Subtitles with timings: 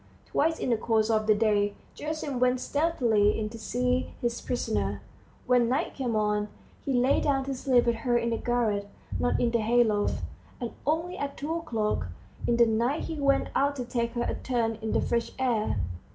[0.25, 4.99] Twice in the course of the day Gerasim went stealthily in to see his prisoner;
[5.45, 6.47] when night came on,
[6.83, 10.23] he lay down to sleep with her in the garret, not in the hay loft,
[10.59, 12.07] and only at two o'clock
[12.47, 15.77] in the night he went out to take her a turn in the fresh air.